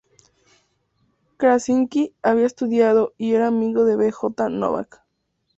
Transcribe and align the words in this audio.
Krasinski 1.37 2.15
había 2.23 2.47
estudiado 2.47 3.13
y 3.19 3.33
era 3.33 3.45
amigo 3.45 3.85
de 3.85 3.97
B. 3.97 4.09
J. 4.11 4.49
Novak. 4.49 5.03